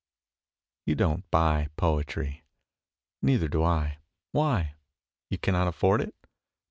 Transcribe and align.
You 0.87 0.95
don't 0.95 1.29
buy 1.29 1.67
poetry. 1.77 2.43
(Neither 3.21 3.47
do 3.47 3.63
I.) 3.63 3.99
Why? 4.31 4.73
You 5.29 5.37
cannot 5.37 5.67
afford 5.67 6.01
it? 6.01 6.15